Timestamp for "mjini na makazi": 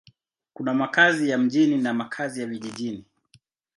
1.37-2.41